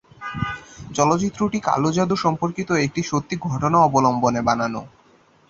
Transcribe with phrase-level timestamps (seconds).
[0.95, 4.81] চলচ্চিত্রটি কালো জাদু সম্পর্কিত একটি সত্যি ঘটনা অবলম্বনে বানানো।